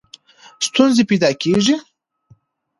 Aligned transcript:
ستونزي 0.65 1.03
پیدا 1.09 1.29
کړې. 1.41 1.75